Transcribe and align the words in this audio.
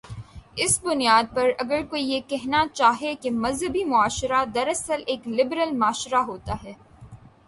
اس 0.55 0.79
بنیاد 0.83 1.23
پر 1.35 1.49
اگر 1.59 1.81
کوئی 1.89 2.03
یہ 2.03 2.21
کہنا 2.27 2.63
چاہے 2.73 3.13
کہ 3.15 3.31
مذہبی 3.31 3.83
معاشرہ 3.83 4.43
دراصل 4.55 5.03
ایک 5.07 5.27
لبرل 5.27 5.75
معاشرہ 5.77 6.23
ہوتا 6.23 6.55
ہے۔ 6.63 6.73